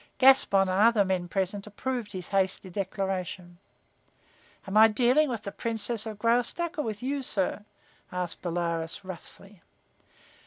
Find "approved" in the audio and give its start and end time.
1.67-2.11